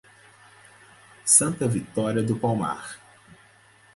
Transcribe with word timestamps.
Santa 1.23 1.67
Vitória 1.67 2.23
do 2.23 2.35
Palmar 2.35 2.97